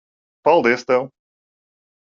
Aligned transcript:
Paldies 0.47 0.87
tev. 0.89 1.05